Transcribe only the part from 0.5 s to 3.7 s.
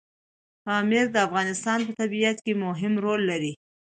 پامیر د افغانستان په طبیعت کې مهم رول لري.